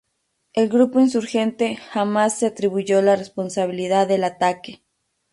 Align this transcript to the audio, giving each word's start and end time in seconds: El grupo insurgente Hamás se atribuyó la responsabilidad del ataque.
El 0.53 0.67
grupo 0.67 0.99
insurgente 0.99 1.77
Hamás 1.93 2.39
se 2.39 2.47
atribuyó 2.47 3.03
la 3.03 3.15
responsabilidad 3.15 4.07
del 4.07 4.23
ataque. 4.23 4.81